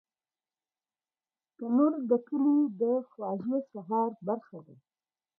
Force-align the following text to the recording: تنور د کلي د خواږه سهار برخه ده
تنور 1.57 1.93
د 2.09 2.11
کلي 2.27 2.57
د 2.81 2.83
خواږه 3.09 3.57
سهار 3.71 4.11
برخه 4.27 4.59
ده 4.65 4.75